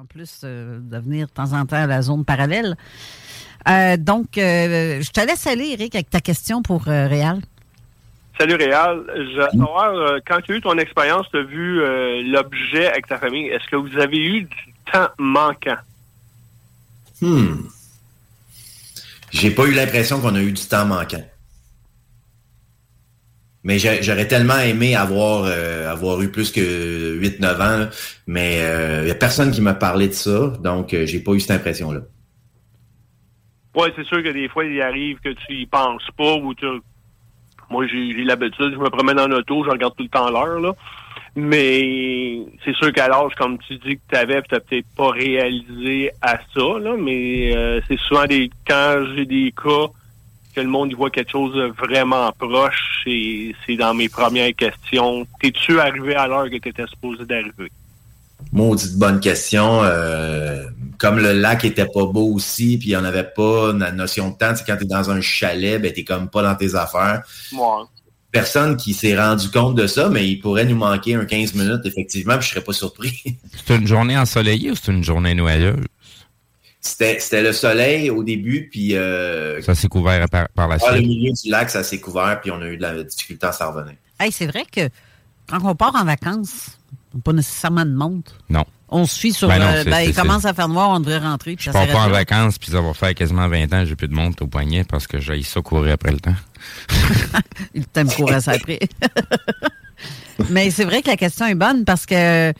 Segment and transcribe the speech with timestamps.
[0.00, 2.74] En plus euh, de venir de temps en temps à la zone parallèle.
[3.68, 7.38] Euh, donc, euh, je te laisse aller, Eric, avec ta question pour euh, Réal.
[8.38, 9.04] Salut Réal.
[9.14, 13.18] Je euh, quand tu as eu ton expérience, tu as vu euh, l'objet avec ta
[13.18, 13.48] famille.
[13.48, 15.76] Est-ce que vous avez eu du temps manquant?
[17.20, 17.56] Hmm.
[19.32, 21.24] J'ai pas eu l'impression qu'on a eu du temps manquant.
[23.62, 27.90] Mais j'aurais tellement aimé avoir, euh, avoir eu plus que 8-9 ans, là.
[28.26, 28.58] mais
[29.02, 31.58] il y a personne qui m'a parlé de ça, donc euh, j'ai pas eu cette
[31.58, 32.00] impression-là.
[33.76, 36.66] Oui, c'est sûr que des fois, il arrive que tu y penses pas ou tu.
[37.70, 40.74] Moi, j'ai l'habitude, je me promène en auto, je regarde tout le temps l'heure, là.
[41.36, 46.10] Mais c'est sûr qu'à l'âge, comme tu dis que tu avais, tu peut-être pas réalisé
[46.20, 49.86] à ça, là, mais euh, c'est souvent des quand j'ai des cas
[50.54, 54.54] que le monde y voit quelque chose de vraiment proche, c'est c'est dans mes premières
[54.54, 55.26] questions.
[55.40, 57.70] T'es-tu arrivé à l'heure que tu étais supposé d'arriver?
[58.52, 59.82] Maudite bonne question.
[59.84, 60.64] euh,
[60.98, 64.52] comme le lac était pas beau aussi, puis on n'avait pas la notion de temps,
[64.54, 67.22] c'est quand tu es dans un chalet, ben t'es comme pas dans tes affaires.
[67.52, 67.88] Moi.
[68.30, 71.80] Personne qui s'est rendu compte de ça, mais il pourrait nous manquer un 15 minutes,
[71.84, 73.22] effectivement, puis je serais pas surpris.
[73.66, 75.84] C'est une journée ensoleillée ou c'est une journée noyeuse?
[76.82, 80.92] C'était c'était le soleil au début, puis euh, Ça s'est couvert par, par la par
[80.92, 81.08] le suite.
[81.08, 83.70] milieu du lac, ça s'est couvert, puis on a eu de la difficulté à s'en
[83.72, 83.96] revenir.
[84.18, 84.88] Hey, c'est vrai que
[85.48, 86.78] quand on part en vacances,
[87.12, 88.32] on n'a pas nécessairement de montre.
[88.48, 88.64] Non.
[88.88, 89.46] On se fie sur.
[89.48, 91.54] Ben non, euh, ben, il commence à faire noir, on devrait rentrer.
[91.54, 92.12] Puis Je ça pars pas en là.
[92.12, 95.06] vacances, puis ça va faire quasiment 20 ans, j'ai plus de montre au poignet parce
[95.06, 96.34] que j'ai ça courir après le temps.
[97.74, 98.80] Il t'aime courir ça après.
[100.50, 102.52] Mais c'est vrai que la question est bonne parce que,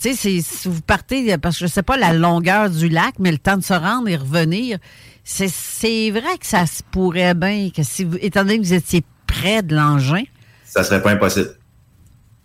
[0.00, 3.14] tu sais, c'est- si vous partez, parce que je sais pas la longueur du lac,
[3.18, 4.78] mais le temps de se rendre et revenir,
[5.24, 8.74] c'est- c'est vrai que ça se pourrait bien, que si vous, étant donné que vous
[8.74, 10.22] étiez près de l'engin,
[10.64, 11.56] Ça serait pas impossible.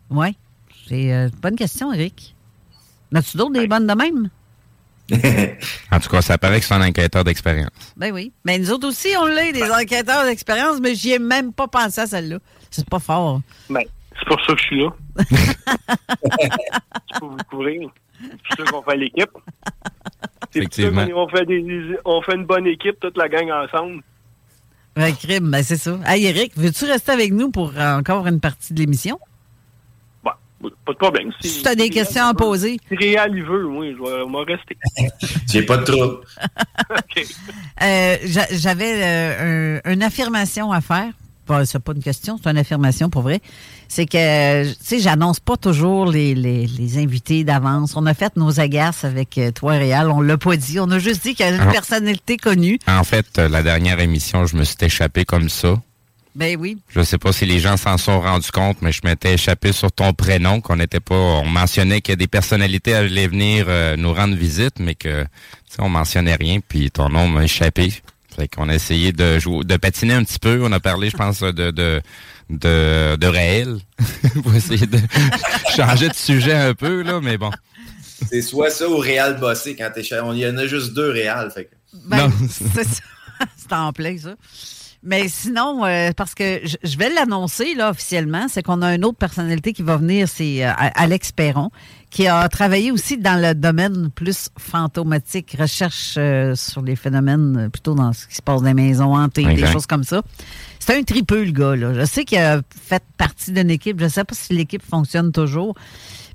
[0.09, 0.33] ouais.
[0.89, 2.35] C'est euh, une bonne question, Eric.
[3.15, 4.29] As-tu d'autres des bonnes de même?
[5.91, 7.69] En tout cas, ça paraît que c'est un enquêteur d'expérience.
[7.97, 8.31] Ben oui.
[8.45, 12.01] Mais nous autres aussi, on l'a, des enquêteurs d'expérience, mais j'y ai même pas pensé
[12.01, 12.39] à celle-là.
[12.71, 13.41] C'est pas fort.
[13.69, 13.83] Ben,
[14.19, 14.89] c'est pour ça que je suis là.
[17.11, 17.89] c'est pour vous couvrir.
[18.21, 19.29] C'est sûr qu'on fait l'équipe.
[19.29, 21.05] C'est pour ça Effectivement.
[21.07, 24.01] qu'on on fait, des- on fait une bonne équipe, toute la gang ensemble.
[24.95, 25.97] Un crime, ben c'est ça.
[26.05, 29.19] Hey, Eric, veux-tu rester avec nous pour euh, encore une partie de l'émission?
[30.23, 30.37] Bah,
[30.85, 31.31] pas de problème.
[31.41, 32.77] Si tu as des questions à poser.
[32.87, 34.77] Si Réal, il veut, oui, je vais m'en rester.
[35.51, 36.19] J'ai pas de trouble.
[37.81, 41.11] Euh, j'a- J'avais euh, un- une affirmation à faire.
[41.57, 43.41] Pas- C'est pas une question, c'est une affirmation pour vrai.
[43.87, 47.95] C'est que, tu sais, j'annonce pas toujours les, les, les invités d'avance.
[47.95, 50.09] On a fait nos agaces avec euh, toi, Réal.
[50.09, 50.79] On l'a pas dit.
[50.79, 51.71] On a juste dit qu'il y a une Ah.
[51.71, 52.79] personnalité connue.
[52.87, 55.79] En fait, euh, la dernière émission, je me suis échappé comme ça.
[56.35, 56.79] Ben oui.
[56.89, 59.91] Je sais pas si les gens s'en sont rendus compte, mais je m'étais échappé sur
[59.91, 61.13] ton prénom, qu'on n'était pas.
[61.13, 65.29] On mentionnait que des personnalités allaient venir euh, nous rendre visite, mais que tu
[65.75, 67.93] sais, on mentionnait rien, puis ton nom m'a échappé.
[68.35, 70.61] Fait qu'on a essayé de jouer, de patiner un petit peu.
[70.63, 72.01] On a parlé, je pense, de de
[72.49, 73.77] de, de réel.
[74.43, 74.99] Pour essayer de
[75.75, 77.51] changer de sujet un peu là, mais bon.
[78.29, 81.51] C'est soit ça ou Réal bossé quand t'es Il y en a juste deux Réal.
[81.51, 81.69] Fait que...
[82.05, 82.33] Ben, Non.
[82.49, 83.01] c'est ça.
[83.57, 84.35] C'est en plein, ça.
[85.03, 89.03] Mais sinon, euh, parce que je, je vais l'annoncer là officiellement, c'est qu'on a une
[89.03, 91.71] autre personnalité qui va venir, c'est euh, Alex Perron,
[92.13, 97.69] qui a travaillé aussi dans le domaine plus fantomatique, recherche euh, sur les phénomènes, euh,
[97.69, 100.21] plutôt dans ce qui se passe dans les maisons hantées, des choses comme ça.
[100.79, 101.75] C'est un tripeux, le gars.
[101.75, 101.93] Là.
[101.93, 103.99] Je sais qu'il a fait partie d'une équipe.
[103.99, 105.73] Je ne sais pas si l'équipe fonctionne toujours.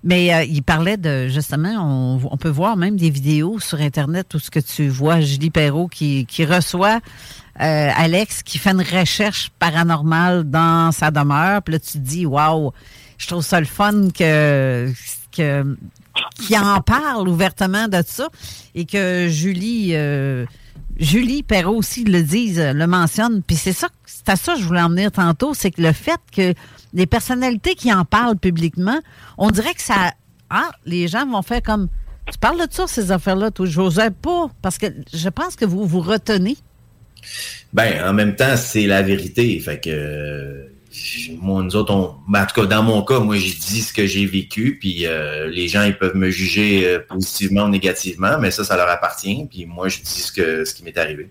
[0.05, 4.35] Mais euh, il parlait de, justement, on, on peut voir même des vidéos sur Internet
[4.35, 7.01] où ce que tu vois Julie Perrault qui, qui reçoit
[7.61, 11.63] euh, Alex qui fait une recherche paranormale dans sa demeure.
[11.63, 12.73] Puis là, tu te dis, waouh,
[13.19, 14.93] je trouve ça le fun que
[15.37, 15.77] que,
[16.41, 18.29] qui en parle ouvertement de ça
[18.75, 20.47] et que Julie, euh,
[20.99, 23.43] Julie Perrault aussi le dise, le mentionne.
[23.43, 25.93] Puis c'est ça, c'est à ça que je voulais en venir tantôt, c'est que le
[25.93, 26.55] fait que
[26.93, 28.99] les personnalités qui en parlent publiquement,
[29.37, 30.13] on dirait que ça,
[30.51, 31.89] ah, les gens vont faire comme,
[32.31, 35.87] tu parles de ça, ces affaires-là, toi, j'osais pas, parce que je pense que vous
[35.87, 36.57] vous retenez.
[37.73, 39.59] Ben, en même temps, c'est la vérité.
[39.61, 40.69] Fait que
[41.41, 44.07] moi, nous autres, ben, en tout cas, dans mon cas, moi, j'ai dit ce que
[44.07, 48.51] j'ai vécu, puis euh, les gens, ils peuvent me juger euh, positivement ou négativement, mais
[48.51, 51.31] ça, ça leur appartient, puis moi, je dis ce, que, ce qui m'est arrivé.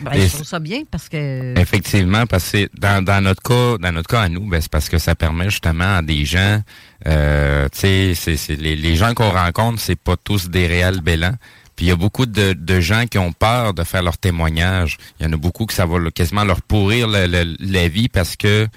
[0.00, 1.58] Ben, je trouve ça bien parce que.
[1.58, 4.88] Effectivement, parce que dans, dans notre cas, dans notre cas à nous, ben, c'est parce
[4.88, 6.62] que ça permet justement à des gens,
[7.06, 11.34] euh, tu sais, c'est, les, les gens qu'on rencontre, c'est pas tous des réels bélans.
[11.76, 14.98] Puis il y a beaucoup de, de, gens qui ont peur de faire leur témoignage.
[15.18, 18.68] Il y en a beaucoup que ça va quasiment leur pourrir la vie parce que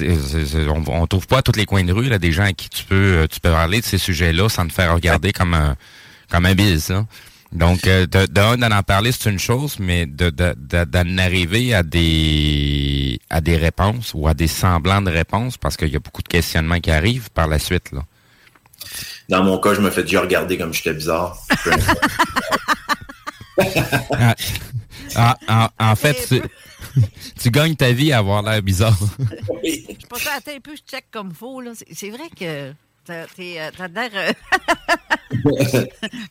[0.00, 2.68] on, on trouve pas à tous les coins de rue là, des gens à qui
[2.68, 5.76] tu peux tu peux parler de ces sujets-là sans te faire regarder comme un
[6.30, 6.90] comme un bise.
[6.90, 7.06] Hein.
[7.52, 13.20] Donc, euh, de, d'en en parler, c'est une chose, mais de, d'en arriver à des
[13.28, 16.28] à des réponses ou à des semblants de réponses, parce qu'il y a beaucoup de
[16.28, 17.92] questionnements qui arrivent par la suite.
[17.92, 18.04] Là.
[19.32, 21.38] Dans mon cas, je me fais déjà regarder comme j'étais bizarre.
[25.14, 26.16] Ah, ah, en, fait,
[27.40, 28.98] tu, gagnes ta vie à avoir l'air bizarre.
[29.62, 31.62] Je pense attends un peu, je check comme faux.
[31.92, 32.72] C'est vrai que
[33.04, 34.10] t'as euh, l'air...
[34.14, 34.32] Euh,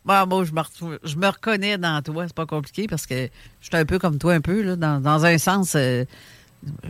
[0.04, 0.52] bon, moi, je
[0.86, 2.26] me, je me reconnais dans toi.
[2.26, 3.30] C'est pas compliqué parce que
[3.62, 5.74] je suis un peu comme toi, un peu, là, dans, dans un sens...
[5.76, 6.06] Euh,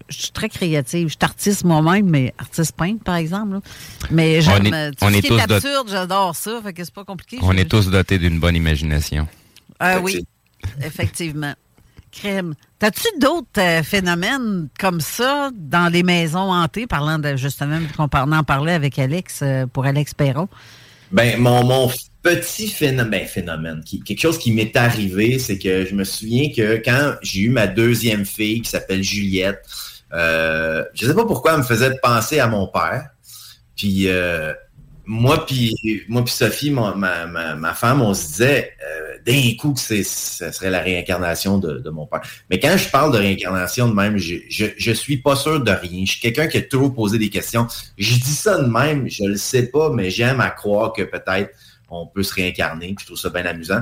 [0.10, 1.08] je suis très créative.
[1.08, 3.60] Je suis artiste moi-même, mais artiste peintre, par exemple.
[4.10, 4.64] Mais j'aime
[5.00, 6.62] tout ce qui est absurde, j'adore ça.
[6.64, 7.40] Fait que c'est pas compliqué.
[7.42, 9.28] On est tous dotés d'une bonne imagination.
[9.80, 10.26] Ah oui,
[10.84, 11.54] effectivement.
[12.12, 12.56] Crème.
[12.78, 18.44] T'as-tu d'autres euh, phénomènes comme ça dans les maisons hantées, parlant de justement, qu'on en
[18.44, 20.50] parlait avec Alex euh, pour Alex Perron?
[21.12, 21.90] Ben, mon, mon
[22.22, 26.78] petit phénomène, ben, phénomène quelque chose qui m'est arrivé, c'est que je me souviens que
[26.84, 29.64] quand j'ai eu ma deuxième fille qui s'appelle Juliette,
[30.14, 33.10] euh, je sais pas pourquoi elle me faisait penser à mon père.
[33.76, 34.54] Puis euh,
[35.06, 35.74] moi puis
[36.08, 40.52] moi puis Sophie, ma, ma, femme, on se disait euh, d'un coup que c'est ce
[40.52, 42.22] serait la réincarnation de, mon père.
[42.52, 45.72] Mais quand je parle de réincarnation de même, je, je, je suis pas sûr de
[45.72, 46.06] rien.
[46.06, 47.66] Je suis quelqu'un qui a toujours posé des questions.
[47.98, 51.50] Je dis ça de même, je le sais pas, mais j'aime à croire que peut-être
[51.92, 52.96] on peut se réincarner.
[53.00, 53.82] je trouve ça bien amusant.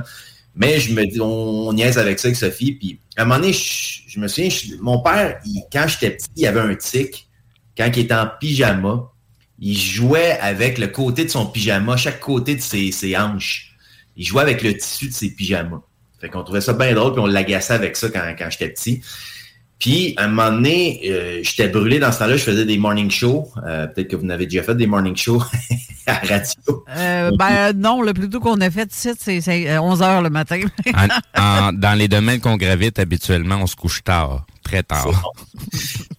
[0.54, 2.72] Mais je me dis, on, niaise avec ça avec Sophie.
[2.72, 5.40] Puis à un moment donné, je, me souviens, mon père,
[5.72, 7.28] quand j'étais petit, il avait un tic.
[7.76, 9.12] Quand il était en pyjama,
[9.58, 13.76] il jouait avec le côté de son pyjama, chaque côté de ses, hanches.
[14.16, 15.82] Il jouait avec le tissu de ses pyjamas.
[16.20, 19.00] Fait qu'on trouvait ça bien drôle, puis on l'agaçait avec ça quand, quand j'étais petit.
[19.78, 23.10] Puis, à un moment donné, euh, j'étais brûlé dans ce temps-là, je faisais des morning
[23.10, 23.48] shows.
[23.66, 25.42] Euh, peut-être que vous n'avez déjà fait des morning shows
[26.10, 26.84] à radio.
[26.96, 30.60] Euh, ben non, le plus tôt qu'on a fait c'est 11 heures le matin.
[31.34, 35.32] dans les domaines qu'on gravite, habituellement, on se couche tard, très tard.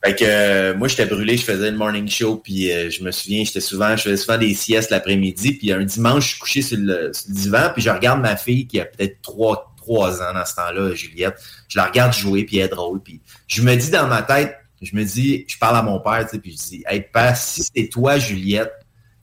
[0.04, 3.62] fait que moi, j'étais brûlé, je faisais le morning show, puis je me souviens, j'étais
[3.62, 7.12] souvent, je faisais souvent des siestes l'après-midi, puis un dimanche, je suis couché sur le,
[7.14, 10.46] sur le divan, puis je regarde ma fille qui a peut-être trois trois ans dans
[10.46, 11.36] ce temps-là, Juliette.
[11.68, 13.02] Je la regarde jouer, puis elle est drôle.
[13.02, 16.26] Puis je me dis dans ma tête, je me dis, je parle à mon père,
[16.26, 18.72] tu sais, puis je dis, hey, père, si c'est toi, Juliette,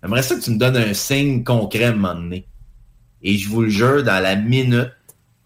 [0.03, 2.47] j'aimerais ça que tu me donnes un signe concret à un moment donné.
[3.23, 4.93] Et je vous le jure, dans la minute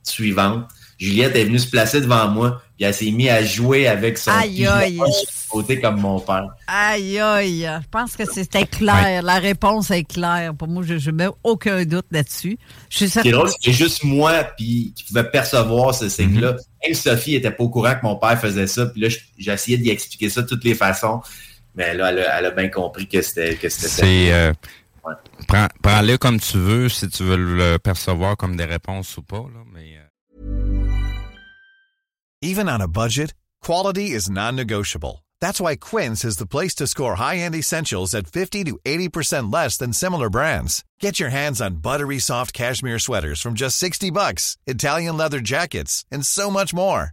[0.03, 0.69] suivante,
[1.03, 4.31] Juliette est venue se placer devant moi, puis elle s'est mise à jouer avec son
[4.31, 5.01] aïe, aïe.
[5.51, 6.47] côté comme mon père.
[6.69, 7.69] Aïe, aïe.
[7.83, 9.21] Je pense que c'était clair.
[9.23, 10.55] La réponse est claire.
[10.55, 12.57] Pour moi, je ne mets aucun doute là-dessus.
[12.89, 16.53] C'est drôle, c'est juste moi puis, qui pouvais percevoir ce signe-là.
[16.53, 16.87] Mm-hmm.
[16.87, 18.87] Même Sophie n'était pas au courant que mon père faisait ça.
[18.87, 21.21] Puis là, j'ai essayé d'y expliquer ça de toutes les façons.
[21.75, 24.31] Mais là, elle a, bien compris que c'était que c'était.
[24.33, 24.53] Euh,
[25.49, 29.39] prends-le comme tu veux, si tu veux le percevoir comme des réponses ou pas.
[29.55, 30.09] Là, mais, euh,
[32.43, 35.25] Even on a budget, quality is non-negotiable.
[35.41, 39.77] That's why Quince is the place to score high-end essentials at 50 to 80% less
[39.77, 40.85] than similar brands.
[41.01, 46.05] Get your hands on buttery soft cashmere sweaters from just 60 bucks, Italian leather jackets,
[46.11, 47.13] and so much more.